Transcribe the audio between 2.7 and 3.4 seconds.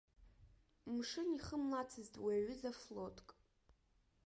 флотк.